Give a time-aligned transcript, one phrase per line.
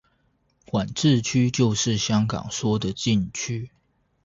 [0.65, 3.69] 管制區就是香港說的禁區